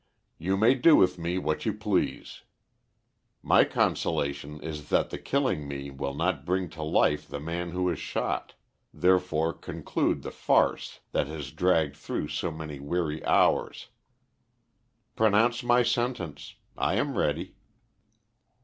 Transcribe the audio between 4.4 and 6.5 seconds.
is that the killing me will not